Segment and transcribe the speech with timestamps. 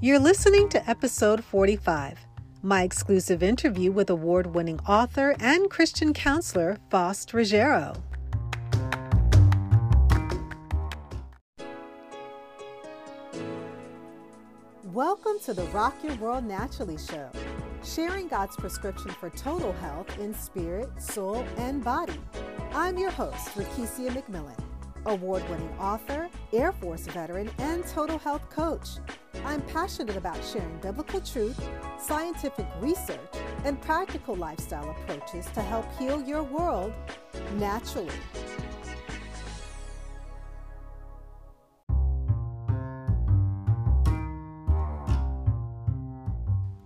[0.00, 2.24] You're listening to episode 45,
[2.62, 7.94] my exclusive interview with award winning author and Christian counselor Faust Ruggiero.
[14.84, 17.28] Welcome to the Rock Your World Naturally show,
[17.82, 22.20] sharing God's prescription for total health in spirit, soul, and body.
[22.72, 24.62] I'm your host, Rakesia McMillan
[25.08, 28.88] award winning author, Air Force veteran, and total health coach.
[29.44, 31.58] I'm passionate about sharing biblical truth,
[31.98, 33.18] scientific research,
[33.64, 36.92] and practical lifestyle approaches to help heal your world
[37.54, 38.10] naturally.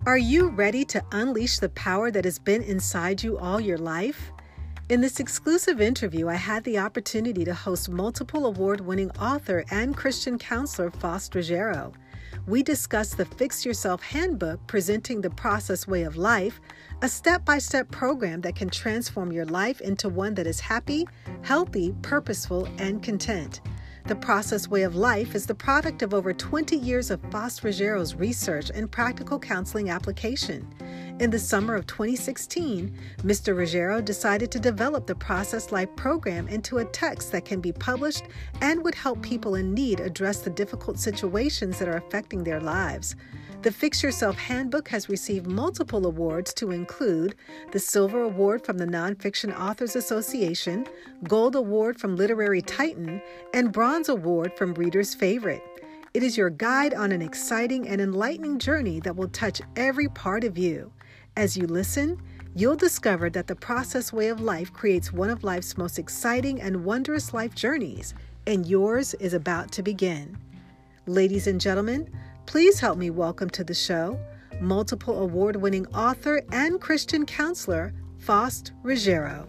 [0.05, 4.33] Are you ready to unleash the power that has been inside you all your life?
[4.89, 9.95] In this exclusive interview, I had the opportunity to host multiple award winning author and
[9.95, 11.93] Christian counselor Faust Ruggiero.
[12.45, 16.59] We discuss the Fix Yourself Handbook presenting the process way of life,
[17.01, 21.07] a step by step program that can transform your life into one that is happy,
[21.41, 23.61] healthy, purposeful, and content.
[24.07, 28.15] The Process Way of Life is the product of over 20 years of Faust Ruggiero's
[28.15, 30.67] research and practical counseling application.
[31.19, 33.55] In the summer of 2016, Mr.
[33.55, 38.23] Ruggiero decided to develop the Process Life program into a text that can be published
[38.61, 43.15] and would help people in need address the difficult situations that are affecting their lives.
[43.61, 47.35] The Fix Yourself Handbook has received multiple awards to include
[47.71, 50.87] the Silver Award from the Nonfiction Authors Association,
[51.27, 53.21] Gold Award from Literary Titan,
[53.53, 55.63] and Bronze Award from Reader's Favorite.
[56.13, 60.43] It is your guide on an exciting and enlightening journey that will touch every part
[60.43, 60.91] of you.
[61.35, 62.21] As you listen,
[62.55, 66.85] you'll discover that the process way of life creates one of life's most exciting and
[66.85, 68.13] wondrous life journeys,
[68.45, 70.37] and yours is about to begin.
[71.05, 72.09] Ladies and gentlemen,
[72.45, 74.19] Please help me welcome to the show
[74.61, 79.47] multiple award winning author and Christian counselor, Faust Ruggiero.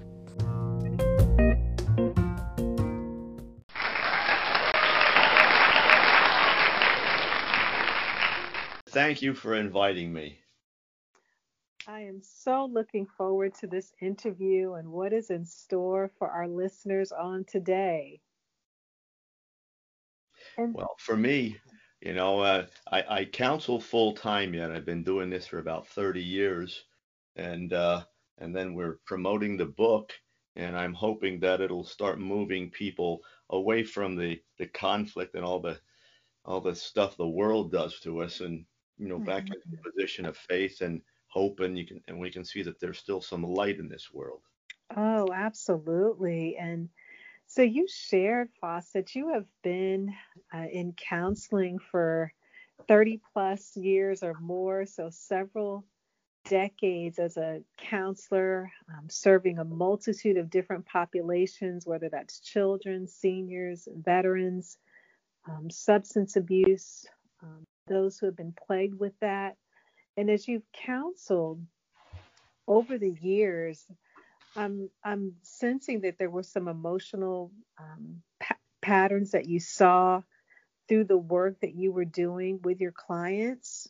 [8.87, 10.39] Thank you for inviting me.
[11.87, 16.49] I am so looking forward to this interview and what is in store for our
[16.49, 18.21] listeners on today.
[20.57, 21.59] And well, for me,
[22.01, 24.71] you know, uh, I, I counsel full time yet.
[24.71, 26.85] I've been doing this for about 30 years,
[27.37, 28.05] and uh,
[28.39, 30.13] and then we're promoting the book,
[30.57, 33.21] and I'm hoping that it'll start moving people
[33.51, 35.79] away from the the conflict and all the
[36.45, 38.65] all the stuff the world does to us, and
[38.99, 39.55] you know, back mm-hmm.
[39.55, 41.03] into a position of faith and
[41.35, 44.13] hope, and you can and we can see that there's still some light in this
[44.13, 44.41] world.
[44.97, 46.89] Oh, absolutely, and
[47.47, 50.15] so you shared, Faust, you have been
[50.55, 52.33] uh, in counseling for
[52.89, 55.85] 30 plus years or more, so several
[56.45, 63.89] decades as a counselor, um, serving a multitude of different populations, whether that's children, seniors,
[63.95, 64.79] veterans,
[65.49, 67.07] um, substance abuse,
[67.43, 69.57] um, those who have been plagued with that.
[70.17, 71.61] And as you've counseled
[72.67, 73.85] over the years,
[74.57, 80.23] I'm I'm sensing that there were some emotional um, pa- patterns that you saw
[80.89, 83.89] through the work that you were doing with your clients.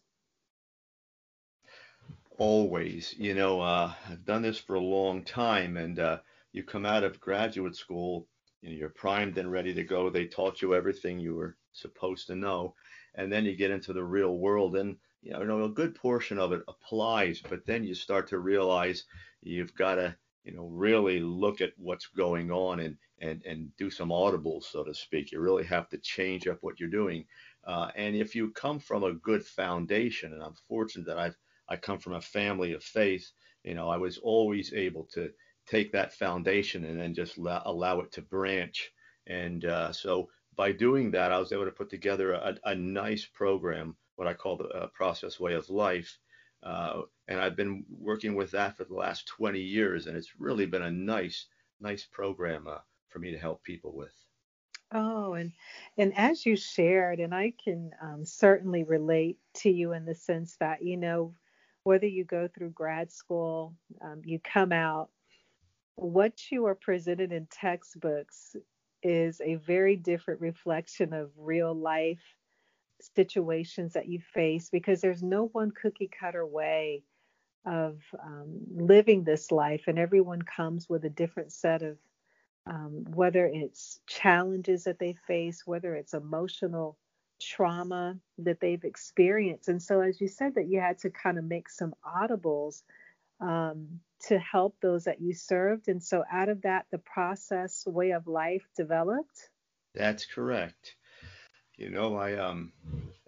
[2.39, 6.19] Always, you know, uh, I've done this for a long time, and uh,
[6.53, 8.27] you come out of graduate school,
[8.61, 10.11] you know, you're primed and ready to go.
[10.11, 12.75] They taught you everything you were supposed to know,
[13.15, 16.53] and then you get into the real world, and you know, a good portion of
[16.53, 19.05] it applies, but then you start to realize
[19.43, 23.91] you've got to you know, really look at what's going on and and and do
[23.91, 25.33] some audibles, so to speak.
[25.33, 27.25] You really have to change up what you're doing.
[27.67, 31.37] Uh, and if you come from a good foundation, and I'm fortunate that I've
[31.69, 33.31] I come from a family of faith,
[33.62, 35.31] you know, I was always able to
[35.67, 38.93] take that foundation and then just la- allow it to branch.
[39.27, 43.25] And uh, so by doing that, I was able to put together a, a nice
[43.25, 46.19] program, what I call the uh, process way of life,
[46.62, 50.66] uh, and I've been working with that for the last 20 years, and it's really
[50.66, 51.46] been a nice,
[51.81, 52.78] nice program uh,
[53.08, 54.14] for me to help people with.
[54.93, 55.52] Oh, and
[55.99, 60.56] and as you shared, and I can um, certainly relate to you in the sense
[60.60, 61.34] that you know
[61.82, 65.10] whether you go through grad school, um, you come out,
[65.96, 68.56] what you are presented in textbooks
[69.02, 72.22] is a very different reflection of real life
[73.00, 77.02] situations that you face because there's no one cookie cutter way
[77.67, 81.96] of um, living this life, and everyone comes with a different set of
[82.67, 86.96] um, whether it's challenges that they face, whether it's emotional
[87.41, 89.69] trauma that they've experienced.
[89.69, 92.82] And so, as you said, that you had to kind of make some audibles
[93.41, 95.88] um, to help those that you served.
[95.88, 99.50] And so, out of that, the process way of life developed.
[99.94, 100.96] That's correct.
[101.76, 102.73] You know, I um,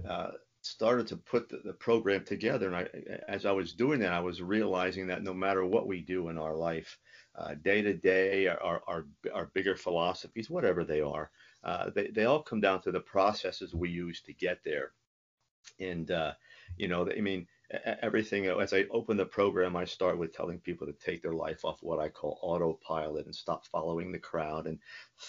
[0.09, 0.31] uh,
[0.63, 2.89] started to put the, the, program together, and I,
[3.29, 6.39] as I was doing that, I was realizing that no matter what we do in
[6.39, 6.99] our life,
[7.37, 11.31] uh, day to day, our, our, our bigger philosophies, whatever they are,
[11.65, 14.93] uh, they, they all come down to the processes we use to get there.
[15.81, 16.33] And, uh,
[16.77, 17.47] you know, I mean,
[18.03, 21.65] everything, as I open the program, I start with telling people to take their life
[21.65, 24.79] off what I call autopilot and stop following the crowd and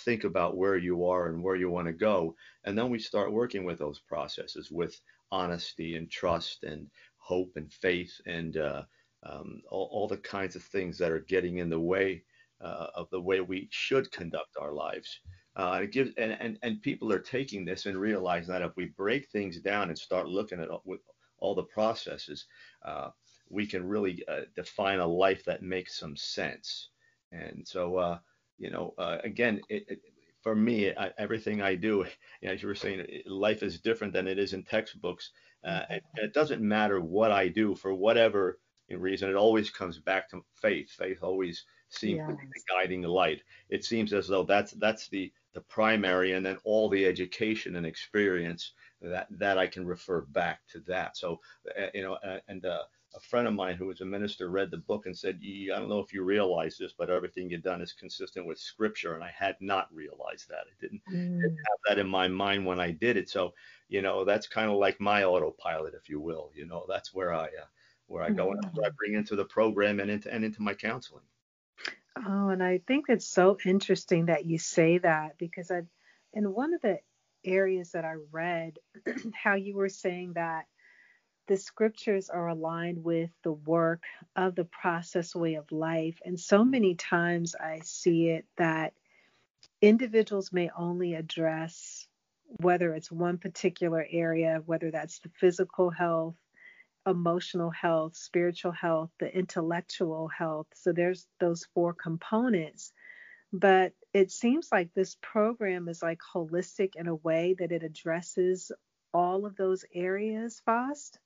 [0.05, 2.35] think about where you are and where you want to go.
[2.63, 4.99] And then we start working with those processes with
[5.31, 6.87] honesty and trust and
[7.17, 8.83] hope and faith and uh,
[9.23, 12.23] um, all, all, the kinds of things that are getting in the way
[12.61, 15.19] uh, of the way we should conduct our lives.
[15.55, 18.85] Uh, it gives, and, and, and people are taking this and realizing that if we
[18.85, 21.01] break things down and start looking at all, with
[21.39, 22.45] all the processes,
[22.85, 23.09] uh,
[23.49, 26.89] we can really uh, define a life that makes some sense.
[27.31, 28.19] And so, uh,
[28.57, 30.01] you know, uh, again, it, it,
[30.41, 32.05] for me, I, everything I do,
[32.41, 35.31] you know, as you were saying, life is different than it is in textbooks.
[35.63, 39.29] Uh, it, it doesn't matter what I do for whatever reason.
[39.29, 40.89] It always comes back to faith.
[40.91, 42.29] Faith always seems yes.
[42.29, 43.41] to be the guiding light.
[43.69, 47.85] It seems as though that's that's the the primary, and then all the education and
[47.85, 51.17] experience that that I can refer back to that.
[51.17, 51.39] So
[51.77, 52.83] uh, you know, uh, and uh,
[53.15, 55.89] a friend of mine who was a minister read the book and said, I don't
[55.89, 59.31] know if you realize this, but everything you've done is consistent with Scripture, and I
[59.37, 60.65] had not realized that.
[60.67, 61.41] I didn't, mm.
[61.41, 63.29] didn't have that in my mind when I did it.
[63.29, 63.53] So
[63.89, 66.51] you know, that's kind of like my autopilot, if you will.
[66.53, 67.67] You know, that's where I uh,
[68.07, 68.95] where I go and where I mm.
[68.95, 71.23] bring into the program and into and into my counseling.
[72.25, 75.81] Oh, and I think it's so interesting that you say that because I,
[76.33, 76.99] in one of the
[77.47, 78.77] areas that I read,
[79.33, 80.65] how you were saying that
[81.47, 84.03] the scriptures are aligned with the work
[84.35, 86.19] of the process way of life.
[86.25, 88.93] And so many times I see it that
[89.81, 92.07] individuals may only address
[92.61, 96.35] whether it's one particular area, whether that's the physical health,
[97.05, 100.67] emotional health, spiritual health, the intellectual health.
[100.73, 102.91] So there's those four components.
[103.53, 108.71] But it seems like this program is like holistic in a way that it addresses
[109.13, 111.19] all of those areas, Faust.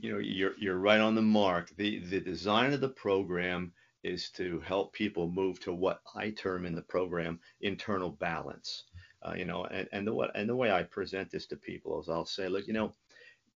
[0.00, 1.70] You know, you're you're right on the mark.
[1.76, 6.66] The the design of the program is to help people move to what I term
[6.66, 8.84] in the program internal balance.
[9.22, 12.00] Uh, you know, and, and the what and the way I present this to people
[12.00, 12.92] is I'll say, look, you know,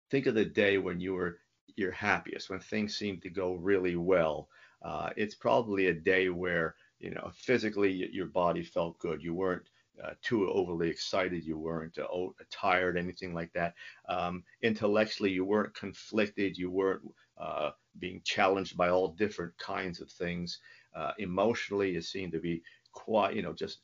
[0.09, 1.39] think of the day when you were
[1.75, 4.47] your happiest, when things seemed to go really well.
[4.81, 9.21] Uh, it's probably a day where you know physically your body felt good.
[9.21, 9.69] You weren't
[10.03, 11.45] uh, too overly excited.
[11.45, 13.75] You weren't uh, tired, anything like that.
[14.09, 16.57] Um, intellectually, you weren't conflicted.
[16.57, 17.03] You weren't
[17.37, 20.59] uh, being challenged by all different kinds of things.
[20.95, 22.61] Uh, emotionally, you seemed to be
[22.91, 23.79] quite, you know, just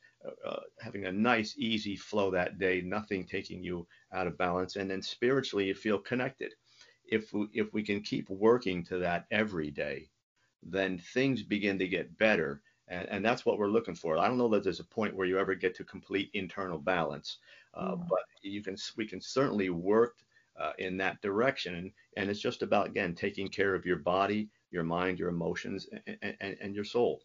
[0.45, 4.75] uh, having a nice, easy flow that day, nothing taking you out of balance.
[4.75, 6.53] And then spiritually, you feel connected.
[7.05, 10.09] If we, if we can keep working to that every day,
[10.63, 12.61] then things begin to get better.
[12.91, 14.17] And, and that's what we're looking for.
[14.17, 17.37] I don't know that there's a point where you ever get to complete internal balance,
[17.73, 18.07] uh, mm.
[18.07, 20.17] but you can we can certainly work
[20.59, 21.75] uh, in that direction.
[21.75, 25.87] And, and it's just about again taking care of your body, your mind, your emotions,
[26.05, 27.21] and, and, and your soul.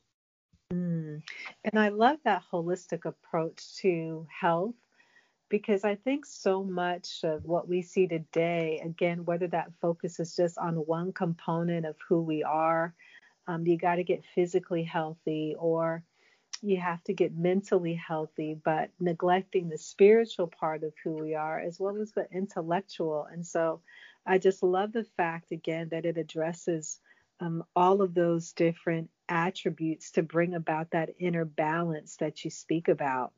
[0.73, 1.21] Mm.
[1.65, 4.75] And I love that holistic approach to health
[5.49, 10.35] because I think so much of what we see today, again, whether that focus is
[10.35, 12.95] just on one component of who we are,
[13.47, 16.03] um, you got to get physically healthy or
[16.63, 21.61] you have to get mentally healthy, but neglecting the spiritual part of who we are
[21.61, 23.27] as well as the intellectual.
[23.31, 23.81] And so
[24.25, 26.99] I just love the fact, again, that it addresses
[27.41, 32.89] um, all of those different attributes to bring about that inner balance that you speak
[32.89, 33.33] about?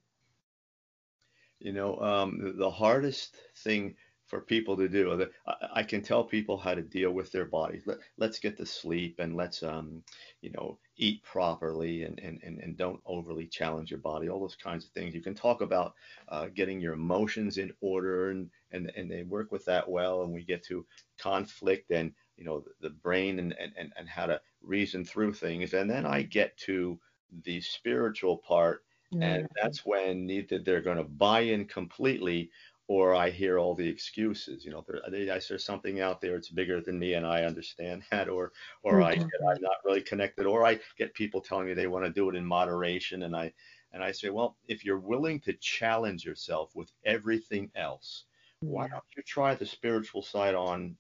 [1.59, 3.97] You know, um, the hardest thing
[4.29, 5.27] for people to do.
[5.75, 7.83] I, can tell people how to deal with their bodies.
[7.87, 10.03] Let, let's get to sleep and let's, um,
[10.43, 14.57] you know, eat properly and, and, and, and don't overly challenge your body, all those
[14.57, 15.15] kinds of things.
[15.15, 15.95] You can talk about
[16.29, 20.23] uh, getting your emotions in order and, and, and they work with that well.
[20.23, 20.85] And we get to
[21.19, 25.75] conflict and you know the, the brain and, and and how to reason through things
[25.75, 26.99] and then i get to
[27.45, 29.23] the spiritual part mm-hmm.
[29.23, 32.51] and that's when either they're going to buy in completely
[32.89, 36.81] or i hear all the excuses you know there, there's something out there it's bigger
[36.81, 38.53] than me and i understand that or
[38.83, 39.03] or mm-hmm.
[39.03, 42.13] i get, i'm not really connected or i get people telling me they want to
[42.13, 43.53] do it in moderation and i
[43.93, 48.25] and i say well if you're willing to challenge yourself with everything else
[48.61, 50.97] Why don't you try the spiritual side on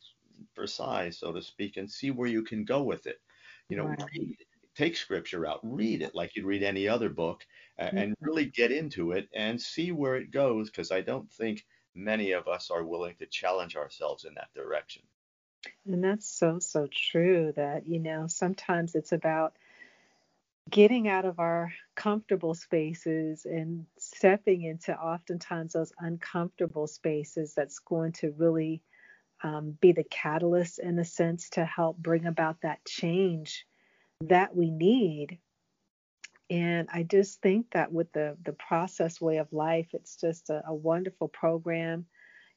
[0.54, 3.20] for size, so to speak, and see where you can go with it?
[3.68, 4.10] You know, Right.
[4.12, 4.36] read,
[4.74, 7.46] take scripture out, read it like you'd read any other book,
[7.78, 10.70] a- and really get into it and see where it goes.
[10.70, 11.66] Because I don't think
[11.98, 15.02] many of us are willing to challenge ourselves in that direction.
[15.86, 19.54] And that's so, so true that, you know, sometimes it's about
[20.70, 28.12] getting out of our comfortable spaces and stepping into oftentimes those uncomfortable spaces that's going
[28.12, 28.82] to really
[29.42, 33.66] um, be the catalyst in a sense to help bring about that change
[34.22, 35.38] that we need.
[36.50, 40.62] And I just think that with the the process way of life, it's just a,
[40.66, 42.06] a wonderful program.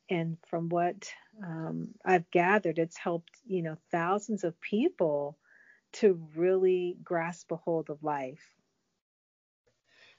[0.10, 1.12] And from what
[1.44, 5.38] um, I've gathered, it's helped you know thousands of people
[5.94, 8.56] to really grasp a hold of life.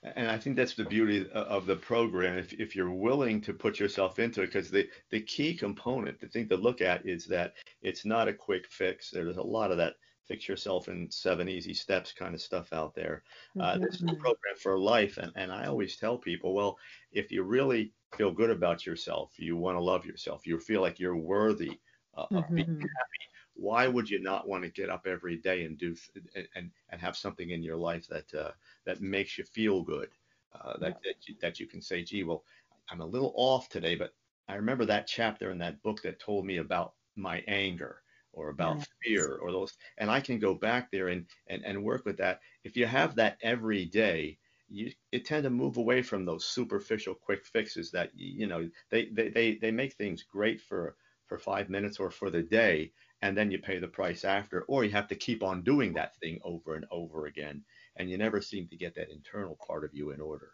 [0.02, 2.36] And I think that's the beauty of the program.
[2.36, 6.26] If, if you're willing to put yourself into it, because the, the key component, the
[6.26, 9.10] thing to look at is that it's not a quick fix.
[9.10, 12.94] There's a lot of that fix yourself in seven easy steps kind of stuff out
[12.94, 13.24] there.
[13.58, 14.24] Uh, this is a Mhm.
[14.24, 15.18] program for life.
[15.18, 16.78] And, and I always tell people, well,
[17.12, 20.98] if you really feel good about yourself, you want to love yourself, you feel like
[21.00, 21.80] you're worthy
[22.14, 22.98] uh, of being Mhm.
[22.98, 26.72] happy, why would you not want to get up every day and do th- and,
[26.90, 28.52] and, have something in your life that uh,
[28.84, 30.14] that makes you feel good?
[30.52, 32.44] uh, that that you, that you can say, gee, well,
[32.90, 34.14] I'm a little off today, but
[34.48, 38.01] I remember that chapter in that book that told me about my anger
[38.32, 42.04] or about fear or those, and I can go back there and and and work
[42.04, 42.40] with that.
[42.64, 47.14] If you have that every day, you, you tend to move away from those superficial
[47.14, 50.96] quick fixes that you know they they they, they make things great for
[51.26, 54.84] for five minutes or for the day and then you pay the price after or
[54.84, 57.64] you have to keep on doing that thing over and over again
[57.96, 60.52] and you never seem to get that internal part of you in order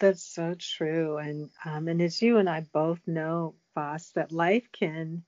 [0.00, 1.18] That's so true.
[1.18, 5.24] And um, and as you and I both know, Faust that life can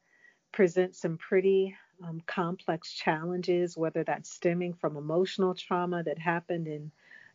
[0.53, 1.77] present some pretty
[2.07, 6.91] um, complex challenges, whether that's stemming from emotional trauma that happened in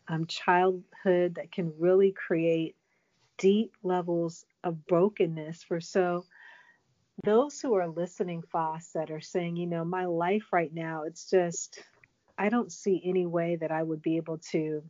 [0.07, 2.75] um, childhood that can really create
[3.37, 6.25] deep levels of brokenness for so
[7.23, 11.29] those who are listening, Faust, that are saying, you know, my life right now, it's
[11.29, 11.81] just,
[12.37, 14.83] I don't see any way that I would be able to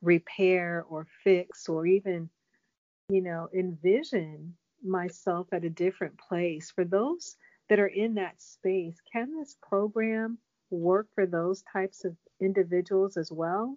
[0.00, 2.30] repair or fix or even,
[3.08, 6.70] you know, envision myself at a different place.
[6.70, 7.36] For those
[7.68, 10.38] that are in that space, can this program
[10.70, 13.76] work for those types of individuals as well?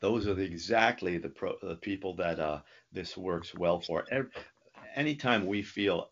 [0.00, 2.60] those are the, exactly the, pro, the people that uh,
[2.92, 4.30] this works well for Every,
[4.94, 6.10] anytime we feel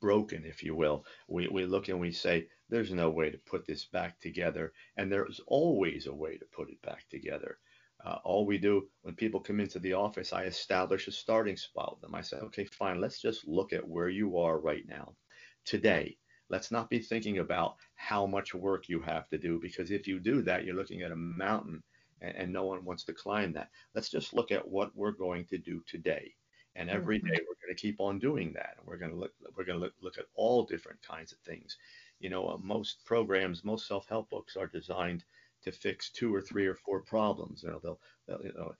[0.00, 3.66] broken if you will we, we look and we say there's no way to put
[3.66, 7.58] this back together and there's always a way to put it back together
[8.04, 11.92] uh, all we do when people come into the office i establish a starting spot
[11.92, 12.14] with them.
[12.14, 15.14] I say okay fine let's just look at where you are right now
[15.64, 16.16] today.
[16.48, 20.20] Let's not be thinking about how much work you have to do because if you
[20.20, 21.82] do that you're looking at a mountain
[22.20, 23.70] and, and no one wants to climb that.
[23.94, 26.34] Let's just look at what we're going to do today.
[26.74, 28.76] And every day we're going to keep on doing that.
[28.78, 31.38] And we're going to look we're going to look, look at all different kinds of
[31.38, 31.76] things.
[32.20, 35.24] You know uh, most programs most self-help books are designed
[35.62, 38.74] to fix two or three or four problems you know they'll, they'll you know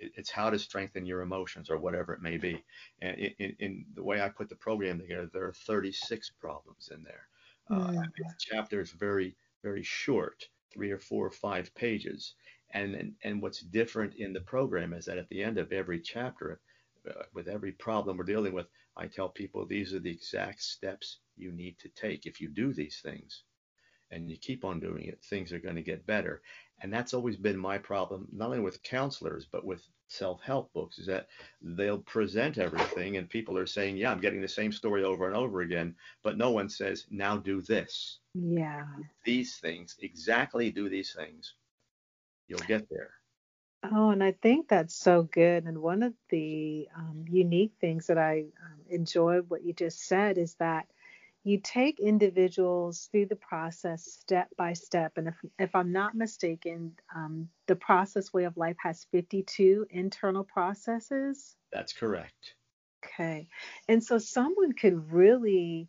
[0.00, 2.64] it, it's how to strengthen your emotions or whatever it may be
[3.00, 6.90] and in, in, in the way i put the program together there are 36 problems
[6.94, 7.28] in there
[7.70, 8.12] uh, Mm.
[8.16, 12.34] the chapter is very very short three or four or five pages
[12.70, 16.00] and, and and what's different in the program is that at the end of every
[16.00, 16.60] chapter
[17.08, 18.66] uh, with every problem we're dealing with,
[18.96, 22.26] I tell people these are the exact steps you need to take.
[22.26, 23.44] If you do these things
[24.14, 26.40] and you keep on doing it, things are going to get better.
[26.80, 30.98] And that's always been my problem, not only with counselors, but with self help books,
[30.98, 31.26] is that
[31.60, 35.36] they'll present everything and people are saying, Yeah, I'm getting the same story over and
[35.36, 35.94] over again.
[36.22, 38.18] But no one says, Now do this.
[38.34, 38.86] Yeah.
[39.24, 41.54] These things, exactly do these things.
[42.48, 43.10] You'll get there.
[43.92, 45.64] Oh, and I think that's so good.
[45.64, 50.38] And one of the um, unique things that I um, enjoyed what you just said
[50.38, 50.86] is that
[51.44, 55.12] you take individuals through the process step by step.
[55.16, 60.42] And if, if I'm not mistaken, um, the process way of life has 52 internal
[60.42, 61.54] processes.
[61.70, 62.54] That's correct.
[63.04, 63.46] Okay.
[63.88, 65.88] And so someone could really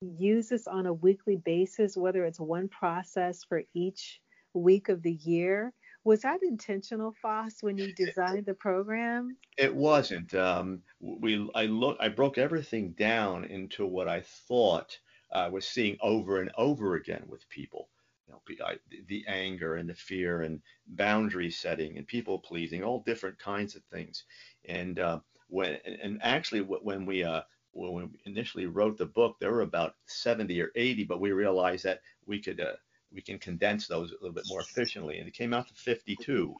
[0.00, 4.20] use this on a weekly basis, whether it's one process for each
[4.54, 5.72] week of the year.
[6.04, 9.36] Was that intentional, Faust, when you designed the program?
[9.56, 10.34] It wasn't.
[10.34, 14.98] Um, we I look I broke everything down into what I thought
[15.32, 17.88] I was seeing over and over again with people.
[18.26, 23.02] You know, I, the anger and the fear and boundary setting and people pleasing, all
[23.06, 24.24] different kinds of things.
[24.64, 27.42] And uh, when and actually when we uh,
[27.72, 31.84] when we initially wrote the book, there were about 70 or 80, but we realized
[31.84, 32.72] that we could uh,
[33.14, 36.54] we can condense those a little bit more efficiently, and it came out to 52.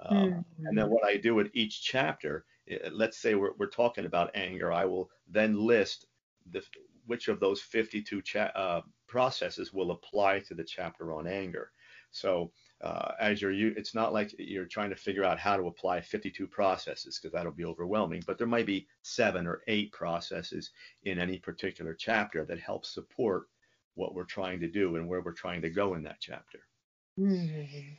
[0.00, 0.66] Um, mm-hmm.
[0.66, 2.44] And then what I do with each chapter,
[2.92, 6.06] let's say we're, we're talking about anger, I will then list
[6.50, 6.62] the
[7.06, 11.70] which of those 52 cha- uh, processes will apply to the chapter on anger.
[12.10, 16.00] So uh, as you're, it's not like you're trying to figure out how to apply
[16.00, 18.22] 52 processes because that'll be overwhelming.
[18.26, 20.70] But there might be seven or eight processes
[21.04, 23.46] in any particular chapter that help support
[23.96, 26.60] what we're trying to do and where we're trying to go in that chapter.
[27.18, 27.94] Mm-hmm.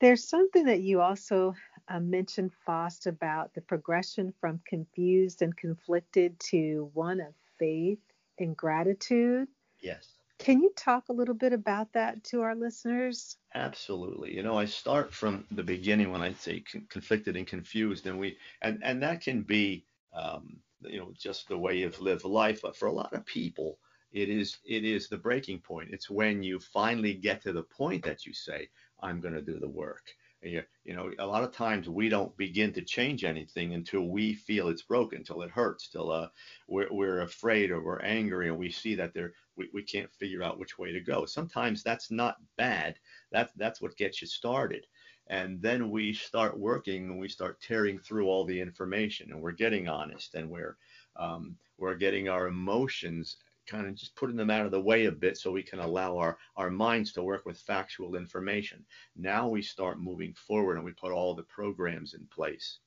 [0.00, 1.54] There's something that you also
[1.88, 7.98] uh, mentioned, Faust, about the progression from confused and conflicted to one of faith
[8.38, 9.48] and gratitude.
[9.80, 10.08] Yes.
[10.38, 13.38] Can you talk a little bit about that to our listeners?
[13.54, 14.36] Absolutely.
[14.36, 18.18] You know, I start from the beginning when I say con- conflicted and confused, and
[18.18, 22.60] we and and that can be, um, you know, just the way you've lived life.
[22.62, 23.78] But for a lot of people,
[24.16, 25.90] it is it is the breaking point.
[25.92, 28.68] It's when you finally get to the point that you say,
[29.02, 32.36] "I'm going to do the work." You, you know, a lot of times we don't
[32.36, 36.28] begin to change anything until we feel it's broken, till it hurts, till uh,
[36.68, 40.42] we're, we're afraid or we're angry and we see that there we, we can't figure
[40.42, 41.26] out which way to go.
[41.26, 42.98] Sometimes that's not bad.
[43.32, 44.86] That's that's what gets you started.
[45.26, 49.52] And then we start working and we start tearing through all the information and we're
[49.52, 50.76] getting honest and we're
[51.16, 55.12] um, we're getting our emotions kind of just putting them out of the way a
[55.12, 58.84] bit so we can allow our, our minds to work with factual information.
[59.16, 62.78] Now we start moving forward and we put all the programs in place.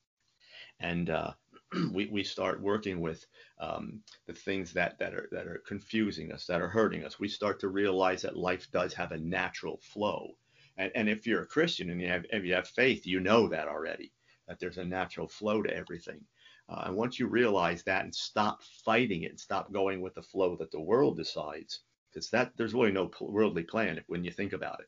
[0.80, 1.32] And uh,
[1.92, 3.26] we, we start working with
[3.58, 7.20] um, the things that, that are that are confusing us, that are hurting us.
[7.20, 10.32] We start to realize that life does have a natural flow.
[10.76, 13.48] And, and if you're a Christian and you have if you have faith, you know
[13.48, 14.12] that already,
[14.48, 16.24] that there's a natural flow to everything.
[16.70, 20.22] Uh, and once you realize that and stop fighting it and stop going with the
[20.22, 24.52] flow that the world decides, because that there's really no worldly plan when you think
[24.52, 24.86] about it.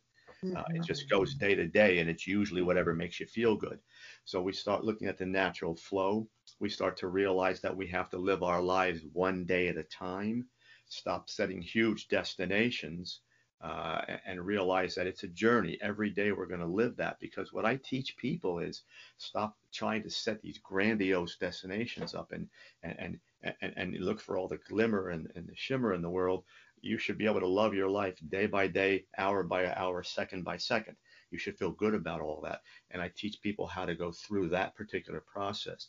[0.56, 1.18] Uh, it just mm-hmm.
[1.18, 3.78] goes day to day, and it's usually whatever makes you feel good.
[4.24, 6.28] So we start looking at the natural flow.
[6.58, 9.84] We start to realize that we have to live our lives one day at a
[9.84, 10.46] time.
[10.86, 13.20] Stop setting huge destinations
[13.62, 15.78] uh, and realize that it's a journey.
[15.80, 18.82] Every day we're going to live that because what I teach people is
[19.18, 22.48] stop trying to set these grandiose destinations up and
[22.82, 26.44] and and, and look for all the glimmer and, and the shimmer in the world.
[26.80, 30.42] You should be able to love your life day by day, hour by hour, second
[30.42, 30.96] by second.
[31.30, 32.62] You should feel good about all that.
[32.90, 35.88] And I teach people how to go through that particular process.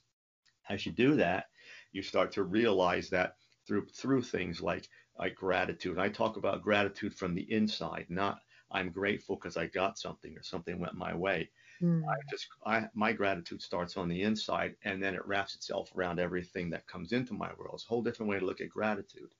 [0.69, 1.45] As you do that,
[1.91, 3.35] you start to realize that
[3.67, 5.99] through through things like like gratitude.
[5.99, 8.39] I talk about gratitude from the inside, not
[8.71, 11.49] I'm grateful because I got something or something went my way.
[11.81, 12.03] Mm.
[12.07, 16.19] I just I my gratitude starts on the inside and then it wraps itself around
[16.19, 17.75] everything that comes into my world.
[17.75, 19.33] It's a whole different way to look at gratitude.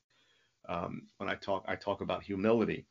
[0.70, 2.86] Um, when I talk I talk about humility.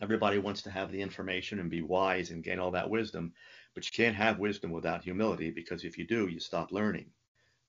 [0.00, 3.32] Everybody wants to have the information and be wise and gain all that wisdom,
[3.72, 7.06] but you can't have wisdom without humility because if you do, you stop learning.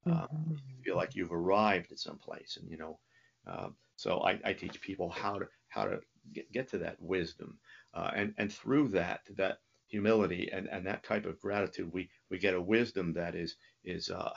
[0.08, 0.20] Mm-hmm.
[0.20, 3.00] Um, you feel like you've arrived at some place, and you know
[3.46, 3.70] uh,
[4.04, 6.02] so I, I, teach people how to how to
[6.34, 7.58] get, get to that wisdom,
[7.94, 12.38] uh, and and through that that humility and, and that type of gratitude, we we
[12.38, 14.34] get a wisdom that is is uh,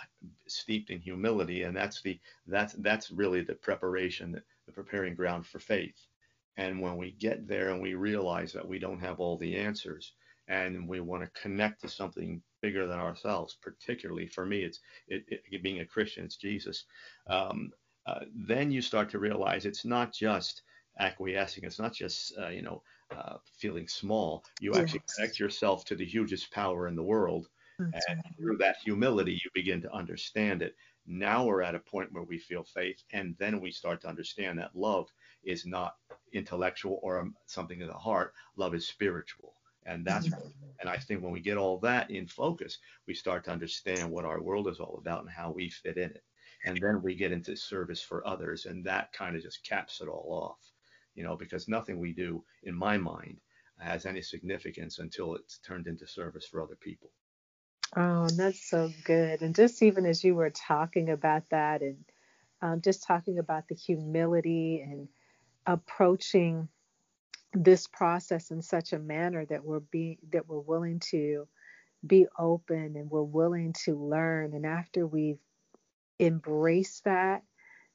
[0.46, 5.58] steeped in humility, and that's the that's that's really the preparation, the preparing ground for
[5.58, 6.00] faith.
[6.56, 10.12] And when we get there and we realize that we don't have all the answers,
[10.46, 15.24] and we want to connect to something bigger than ourselves, particularly for me, it's it,
[15.26, 16.84] it, being a Christian, it's Jesus.
[17.26, 17.72] Um,
[18.06, 20.62] uh, then you start to realize it's not just
[20.98, 21.64] acquiescing.
[21.64, 22.82] It's not just uh, you know
[23.16, 24.44] uh, feeling small.
[24.60, 24.82] You yes.
[24.82, 28.34] actually connect yourself to the hugest power in the world, That's and right.
[28.38, 30.74] through that humility, you begin to understand it.
[31.06, 34.58] Now we're at a point where we feel faith, and then we start to understand
[34.58, 35.08] that love
[35.44, 35.96] is not
[36.32, 38.34] intellectual or um, something in the heart.
[38.56, 39.54] Love is spiritual.
[39.88, 40.48] And that's mm-hmm.
[40.80, 44.24] and I think when we get all that in focus, we start to understand what
[44.24, 46.24] our world is all about and how we fit in it
[46.66, 50.08] and then we get into service for others and that kind of just caps it
[50.08, 50.72] all off
[51.14, 53.40] you know because nothing we do in my mind
[53.78, 57.10] has any significance until it's turned into service for other people.
[57.96, 59.42] Oh that's so good.
[59.42, 61.98] And just even as you were talking about that and
[62.62, 65.08] um, just talking about the humility and
[65.66, 66.68] approaching
[67.52, 71.46] this process in such a manner that we're being that we're willing to
[72.06, 74.54] be open and we're willing to learn.
[74.54, 75.38] And after we've
[76.18, 77.42] embrace that,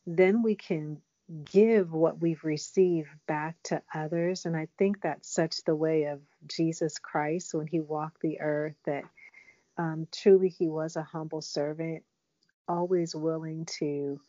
[0.06, 1.02] then we can
[1.46, 4.46] give what we've received back to others.
[4.46, 8.76] And I think that's such the way of Jesus Christ when he walked the earth
[8.86, 9.04] that
[9.78, 12.04] Um, truly, he was a humble servant,
[12.68, 14.20] always willing to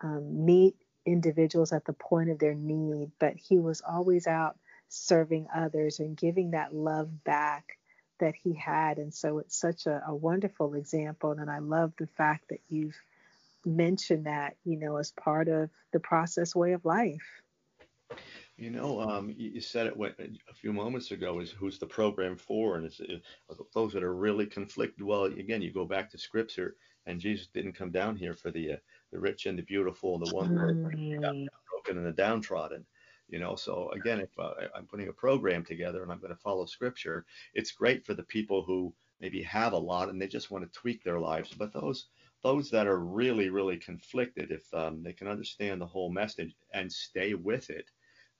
[0.00, 5.46] um, meet individuals at the point of their need, but he was always out serving
[5.54, 7.78] others and giving that love back
[8.18, 8.98] that he had.
[8.98, 11.32] And so it's such a, a wonderful example.
[11.32, 12.98] And I love the fact that you've
[13.66, 17.42] mentioned that, you know, as part of the process way of life.
[18.56, 19.96] You know, um, you said it
[20.48, 21.40] a few moments ago.
[21.40, 22.76] Is who's the program for?
[22.76, 23.22] And it's it,
[23.74, 25.04] those that are really conflicted.
[25.04, 28.72] Well, again, you go back to scripture, and Jesus didn't come down here for the
[28.72, 28.76] uh,
[29.12, 31.46] the rich and the beautiful and the one mm.
[31.70, 32.84] broken and the downtrodden
[33.28, 36.40] you know so again if uh, i'm putting a program together and i'm going to
[36.40, 37.24] follow scripture
[37.54, 40.78] it's great for the people who maybe have a lot and they just want to
[40.78, 42.06] tweak their lives but those
[42.46, 46.90] those that are really really conflicted if um, they can understand the whole message and
[46.90, 47.90] stay with it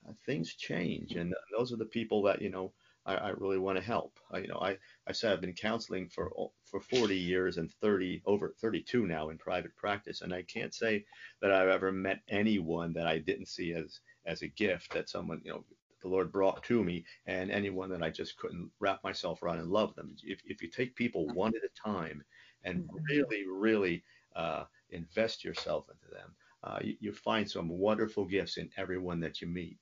[0.07, 2.71] uh, things change and those are the people that you know
[3.07, 4.19] I, I really want to help.
[4.31, 6.29] I, you know, I, I said I've been counseling for
[6.65, 11.05] for 40 years and 30 over 32 now in private practice, and I can't say
[11.41, 15.41] that I've ever met anyone that I didn't see as as a gift that someone,
[15.45, 15.63] you know,
[16.01, 19.71] the Lord brought to me, and anyone that I just couldn't wrap myself around and
[19.71, 20.15] love them.
[20.23, 22.23] If, if you take people one at a time
[22.67, 22.97] and mm-hmm.
[23.09, 24.03] really, really
[24.35, 29.41] uh, invest yourself into them, uh, you, you find some wonderful gifts in everyone that
[29.41, 29.77] you meet.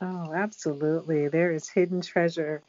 [0.00, 1.28] Oh, absolutely.
[1.28, 2.62] There is hidden treasure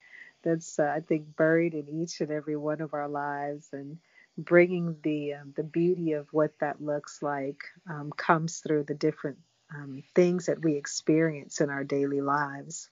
[0.44, 4.00] that's, uh, I think, buried in each and every one of our lives, and
[4.38, 9.38] bringing the um, the beauty of what that looks like um, comes through the different
[9.76, 12.90] um, things that we experience in our daily lives.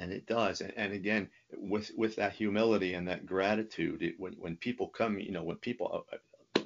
[0.00, 0.62] And it does.
[0.62, 5.20] And, and again, with with that humility and that gratitude, it, when when people come,
[5.20, 6.16] you know, when people uh,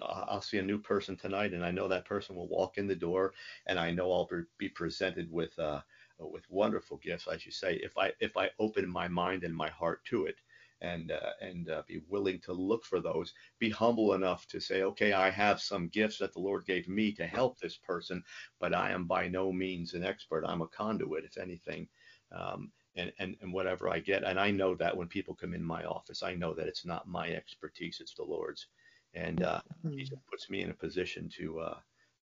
[0.02, 2.88] uh, I'll see a new person tonight, and I know that person will walk in
[2.88, 3.34] the door,
[3.66, 5.82] and I know I'll be presented with uh,
[6.20, 9.70] with wonderful gifts, as you say, if I if I open my mind and my
[9.70, 10.36] heart to it
[10.82, 13.34] and uh, and uh, be willing to look for those.
[13.58, 17.12] Be humble enough to say, okay, I have some gifts that the Lord gave me
[17.14, 18.22] to help this person,
[18.60, 20.44] but I am by no means an expert.
[20.46, 21.88] I'm a conduit, if anything.
[22.32, 24.24] Um, and, and, and whatever I get.
[24.24, 27.08] And I know that when people come in my office, I know that it's not
[27.08, 28.66] my expertise, it's the Lord's.
[29.14, 29.96] And uh, mm-hmm.
[29.98, 31.76] He puts me in a position to, uh,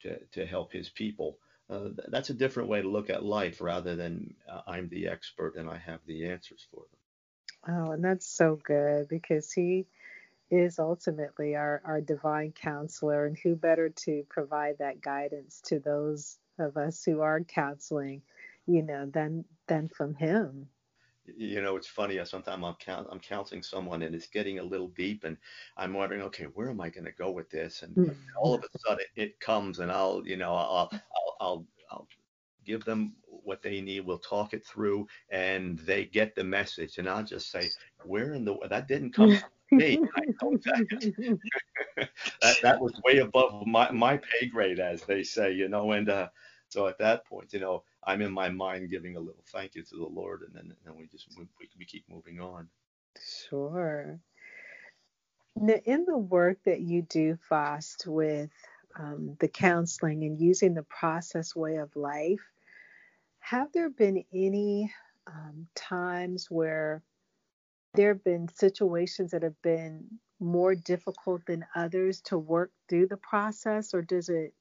[0.01, 1.37] to, to help His people.
[1.69, 5.55] Uh, that's a different way to look at life rather than uh, I'm the expert
[5.55, 6.99] and I have the answers for them.
[7.67, 9.85] Oh, and that's so good because he
[10.49, 16.37] is ultimately our, our divine counselor, and who better to provide that guidance to those
[16.57, 18.21] of us who are counseling,
[18.65, 20.67] you know, than than from him.
[21.37, 22.19] You know, it's funny.
[22.25, 25.37] Sometimes I'm count, I'm counseling someone, and it's getting a little deep, and
[25.77, 27.83] I'm wondering, okay, where am I going to go with this?
[27.83, 28.11] And mm-hmm.
[28.41, 32.07] all of a sudden, it comes, and I'll, you know, I'll, I'll, I'll, I'll
[32.65, 34.01] give them what they need.
[34.01, 36.97] We'll talk it through, and they get the message.
[36.97, 37.69] And I'll just say,
[38.05, 39.99] "Where in the that didn't come from me?
[40.15, 41.29] I know that.
[42.41, 46.09] that that was way above my my pay grade, as they say, you know." And
[46.09, 46.29] uh,
[46.69, 49.83] so at that point, you know, I'm in my mind giving a little thank you
[49.83, 52.69] to the Lord, and then and we just we, we keep moving on.
[53.49, 54.19] Sure.
[55.55, 58.51] Now, in the work that you do, Faust, with
[58.97, 62.41] um, the counseling and using the process way of life,
[63.39, 64.93] have there been any
[65.27, 67.03] um, times where
[67.95, 70.05] there have been situations that have been
[70.39, 74.53] more difficult than others to work through the process, or does it?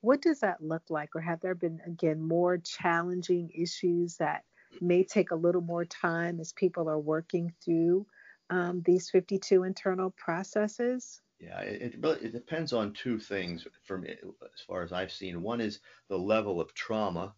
[0.00, 1.14] What does that look like?
[1.14, 4.44] Or have there been again more challenging issues that
[4.80, 8.06] may take a little more time as people are working through
[8.50, 11.20] um, these 52 internal processes?
[11.38, 15.12] Yeah, it, it really it depends on two things for me, as far as I've
[15.12, 15.42] seen.
[15.42, 17.34] One is the level of trauma,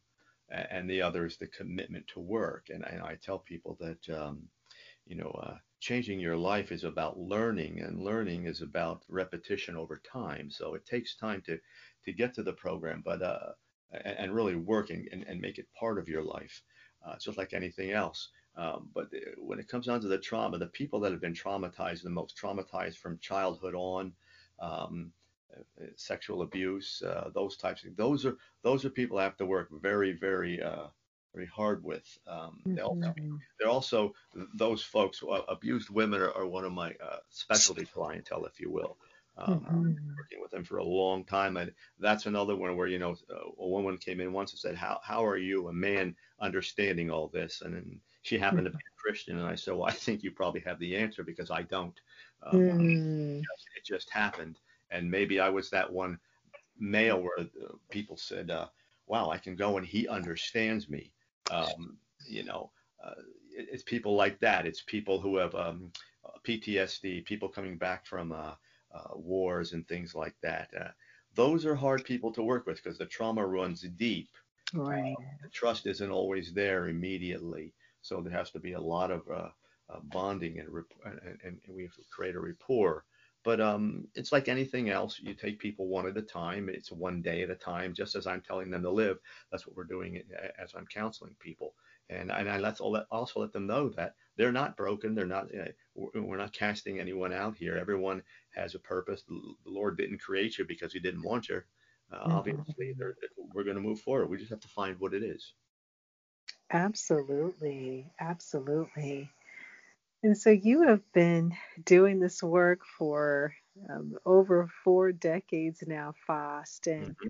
[0.48, 2.66] and the other is the commitment to work.
[2.70, 4.48] And I, I tell people that um,
[5.07, 9.98] you know uh, changing your life is about learning, and learning is about repetition over
[9.98, 10.51] time.
[10.51, 11.59] So it takes time to
[12.05, 13.53] to get to the program, but uh,
[13.93, 16.62] and, and really working and, and make it part of your life,
[17.07, 18.29] uh, just like anything else.
[18.57, 22.03] Um, but when it comes down to the trauma, the people that have been traumatized
[22.03, 24.12] the most, traumatized from childhood on,
[24.61, 25.12] um,
[25.57, 29.37] uh, sexual abuse, uh, those types of things, those are those are people I have
[29.38, 30.87] to work very, very, uh,
[31.35, 32.07] very hard with.
[32.27, 32.75] Um, mm-hmm.
[32.75, 33.15] they also,
[33.59, 34.15] they're also
[34.55, 35.23] those folks.
[35.23, 38.99] Uh, abused women are, are one of my uh, specialty clientele, if you will.
[39.38, 40.16] Um, mm-hmm.
[40.18, 43.16] working with them for a long time, and that's another one where you know
[43.59, 47.29] a woman came in once and said, "How how are you, a man, understanding all
[47.29, 50.23] this?" and then she happened to be a Christian, and I said, "Well, I think
[50.23, 51.99] you probably have the answer because I don't.
[52.42, 53.38] Um, mm.
[53.38, 54.59] it, just, it, just, happened,
[54.90, 56.18] and maybe I was that one
[56.79, 58.66] male where uh, people said, uh,
[59.07, 61.11] "Wow, I can go and he understands me."
[61.51, 61.97] Um,
[62.29, 62.71] you know,
[63.05, 63.14] uh,
[63.57, 64.66] it, it's people like that.
[64.66, 65.90] It's people who have um,
[66.47, 68.55] PTSD, people coming back from uh,
[68.94, 70.70] uh, wars and things like that.
[70.78, 70.90] Uh,
[71.35, 74.28] those are hard people to work with because the trauma runs deep.
[74.74, 75.16] Right.
[75.42, 79.22] the trust isn't always there immediately, so there has to be a lot of
[80.05, 80.68] bonding and,
[81.05, 83.05] and, and we have to create a rapport.
[83.44, 85.18] But um, it's like anything else.
[85.20, 86.68] You take people one at a time.
[86.68, 87.92] It's one day at a time.
[87.92, 89.18] Just as I'm telling them to live,
[89.50, 90.22] that's what we're doing
[90.62, 91.74] as I'm counseling people.
[92.09, 95.14] And and I let also let them know that they're not broken.
[95.14, 95.46] They're not.
[95.55, 97.76] Uh, we're not casting anyone out here.
[97.76, 98.22] Everyone
[98.55, 99.22] has a purpose.
[99.28, 101.62] The Lord didn't create you because He didn't want you.
[102.12, 102.33] Uh, mm-hmm.
[102.33, 102.94] Obviously,
[103.55, 104.28] we're going to move forward.
[104.28, 105.52] We just have to find what it is.
[106.70, 109.31] Absolutely, absolutely.
[110.22, 113.55] And so you have been doing this work for
[113.90, 116.87] um, over four decades now, Faust.
[116.87, 117.28] And mm-hmm.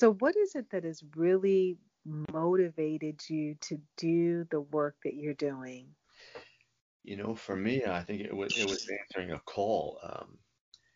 [0.00, 1.78] so, what is it that has really
[2.32, 5.86] motivated you to do the work that you're doing?
[7.04, 10.00] You know, for me, I think it was it was answering a call.
[10.02, 10.40] Um,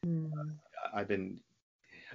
[0.05, 0.59] mm.
[0.95, 1.41] I've been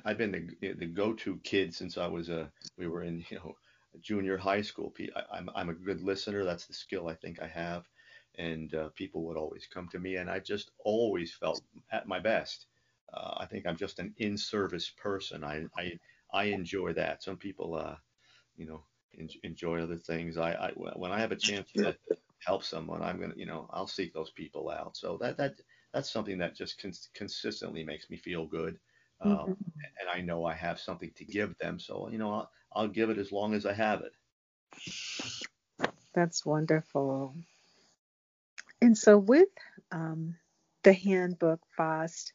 [0.06, 3.58] I've been the, the go-to kid since I was a we were in you know
[4.01, 4.93] junior high school.
[5.15, 6.43] I, I'm I'm a good listener.
[6.43, 7.89] That's the skill I think I have
[8.36, 12.19] and uh, people would always come to me, and I just always felt at my
[12.19, 12.67] best.
[13.13, 15.43] Uh, I think I'm just an in-service person.
[15.43, 15.99] I, I
[16.34, 17.23] I enjoy that.
[17.23, 17.97] Some people, uh,
[18.56, 18.86] you know,
[19.19, 20.38] en- enjoy other things.
[20.38, 21.97] I, I when I have a chance to
[22.45, 24.97] help someone, I'm gonna, you know, I'll seek those people out.
[24.97, 25.62] So that that
[25.93, 28.79] that's something that just cons- consistently makes me feel good.
[29.21, 29.51] Um, mm-hmm.
[29.51, 31.79] And I know I have something to give them.
[31.79, 34.13] So you know, I'll, I'll give it as long as I have it.
[36.13, 37.36] That's wonderful.
[38.82, 39.49] And so, with
[39.91, 40.36] um,
[40.84, 42.34] the handbook FAUST,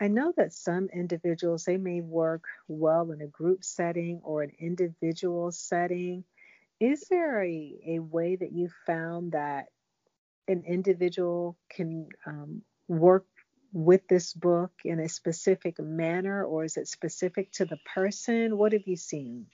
[0.00, 4.52] I know that some individuals they may work well in a group setting or an
[4.58, 6.24] individual setting.
[6.80, 9.66] Is there a, a way that you found that
[10.48, 13.26] an individual can um, work
[13.72, 18.56] with this book in a specific manner, or is it specific to the person?
[18.56, 19.46] What have you seen?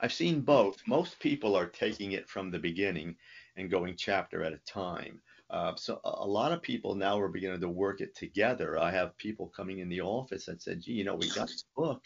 [0.00, 0.80] I've seen both.
[0.86, 3.16] Most people are taking it from the beginning
[3.56, 5.20] and going chapter at a time.
[5.50, 8.78] Uh, so a, lot of people now are beginning to work it together.
[8.78, 11.64] I have people coming in the office that said, "Gee, you know, we got this
[11.76, 12.02] book,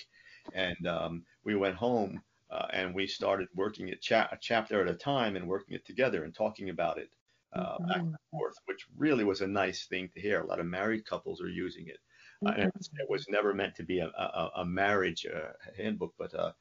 [0.54, 4.88] and um, we went home uh, and we started working it cha- a chapter at
[4.88, 7.11] a time and working it together and talking about it
[7.52, 7.87] uh, mm-hmm.
[7.88, 10.40] back and forth, which really was a nice thing to hear.
[10.40, 11.98] A lot of married couples are using it.
[12.46, 12.68] Uh, mm-hmm.
[12.98, 16.52] it was never meant to be a, a, a marriage uh, handbook, but uh,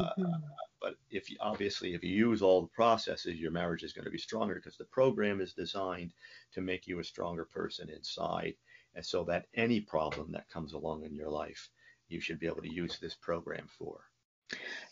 [0.00, 0.24] mm-hmm.
[0.80, 4.10] But if you, obviously if you use all the processes, your marriage is going to
[4.10, 6.12] be stronger because the program is designed
[6.52, 8.54] to make you a stronger person inside,
[8.94, 11.70] and so that any problem that comes along in your life,
[12.08, 14.00] you should be able to use this program for.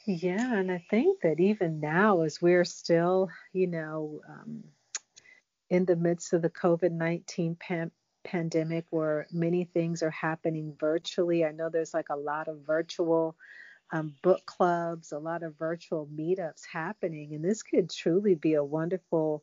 [0.06, 4.64] Yeah, and I think that even now, as we're still, you know, um,
[5.70, 7.90] in the midst of the COVID 19 pan-
[8.22, 13.36] pandemic where many things are happening virtually, I know there's like a lot of virtual
[13.92, 17.34] um, book clubs, a lot of virtual meetups happening.
[17.34, 19.42] And this could truly be a wonderful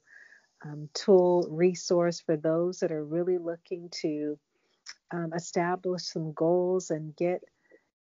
[0.63, 4.38] um, tool, resource for those that are really looking to
[5.12, 7.41] um, establish some goals and get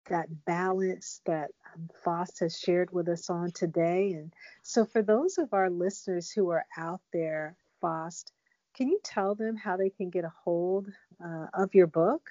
[0.08, 4.12] that balance that um, Faust has shared with us on today.
[4.12, 8.32] And so, for those of our listeners who are out there, Faust,
[8.74, 10.88] can you tell them how they can get a hold
[11.24, 12.30] uh, of your book?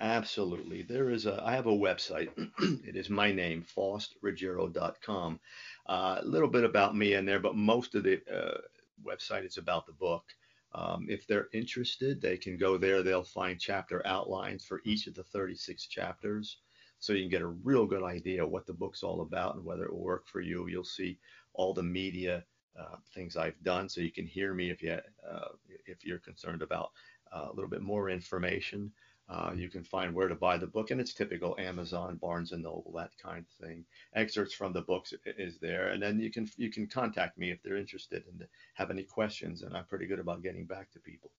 [0.00, 0.82] Absolutely.
[0.82, 2.30] There is a, I have a website.
[2.86, 5.40] it is my name, faustruggiero.com.
[5.86, 8.58] Uh, a little bit about me in there, but most of the uh,
[9.04, 10.24] website is about the book.
[10.72, 13.02] Um, if they're interested, they can go there.
[13.02, 16.58] They'll find chapter outlines for each of the 36 chapters.
[17.00, 19.84] So you can get a real good idea what the book's all about and whether
[19.84, 20.68] it will work for you.
[20.68, 21.18] You'll see
[21.54, 22.44] all the media
[22.78, 24.92] uh, things I've done, so you can hear me if you
[25.28, 25.48] uh,
[25.86, 26.92] if you're concerned about
[27.32, 28.92] uh, a little bit more information.
[29.28, 32.64] Uh, you can find where to buy the book, and it's typical Amazon, Barnes and
[32.64, 33.84] Noble, that kind of thing.
[34.14, 37.62] Excerpts from the books is there, and then you can you can contact me if
[37.62, 41.32] they're interested and have any questions, and I'm pretty good about getting back to people.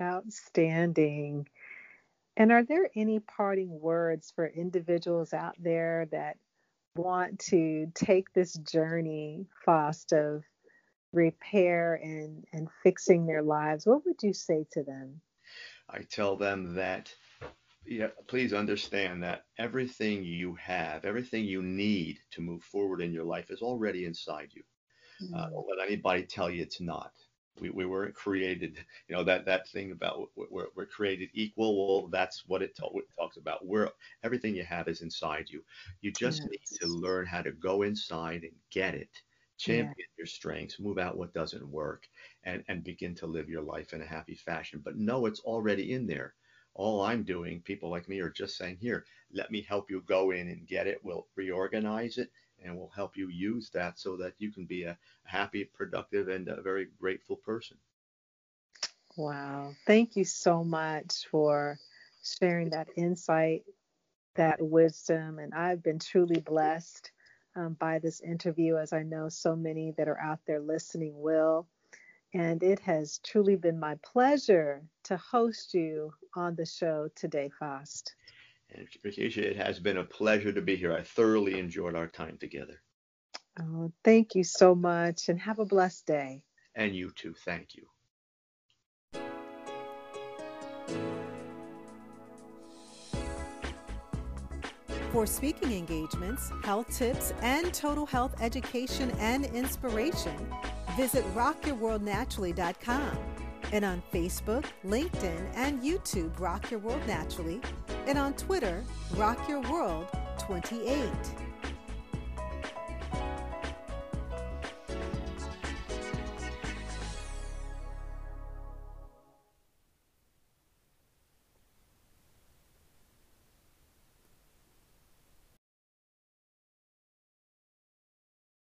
[0.00, 1.46] Outstanding.
[2.40, 6.38] And are there any parting words for individuals out there that
[6.96, 10.42] want to take this journey, Faust, of
[11.12, 13.84] repair and, and fixing their lives?
[13.84, 15.20] What would you say to them?
[15.90, 17.14] I tell them that
[17.84, 23.24] yeah, please understand that everything you have, everything you need to move forward in your
[23.24, 24.62] life is already inside you.
[25.22, 25.34] Mm-hmm.
[25.34, 27.12] Uh, don't let anybody tell you it's not.
[27.60, 32.00] We, we weren't created, you know, that, that thing about we're, we're created equal.
[32.00, 33.66] Well, that's what it, talk, talks about.
[33.66, 33.90] We're,
[34.22, 35.62] everything you have is inside you.
[36.00, 36.48] You just yes.
[36.50, 39.10] need to learn how to go inside and get it
[39.60, 40.04] champion yeah.
[40.16, 42.08] your strengths, move out what doesn't work,
[42.44, 44.80] and, and begin to live your life in a happy fashion.
[44.82, 46.34] But no, it's already in there.
[46.74, 50.30] All I'm doing, people like me are just saying, here, let me help you go
[50.30, 51.00] in and get it.
[51.02, 52.30] We'll reorganize it
[52.64, 56.48] and we'll help you use that so that you can be a happy, productive, and
[56.48, 57.78] a very grateful person.
[59.16, 59.74] Wow.
[59.86, 61.78] Thank you so much for
[62.22, 63.64] sharing that insight,
[64.36, 65.38] that wisdom.
[65.38, 67.10] And I've been truly blessed
[67.56, 71.66] um, by this interview, as I know so many that are out there listening will.
[72.32, 78.14] And it has truly been my pleasure to host you on the show today, Faust.
[78.72, 80.92] And Patricia, it has been a pleasure to be here.
[80.92, 82.80] I thoroughly enjoyed our time together.
[83.58, 86.42] Oh, thank you so much, and have a blessed day.
[86.74, 87.34] And you too.
[87.44, 87.86] Thank you.
[95.12, 100.36] For speaking engagements, health tips, and total health education and inspiration,
[100.96, 103.18] visit rockyourworldnaturally.com
[103.72, 107.60] and on Facebook, LinkedIn, and YouTube, Rock Your World Naturally,
[108.10, 108.82] and on Twitter,
[109.14, 110.08] Rock Your World
[110.40, 111.08] 28.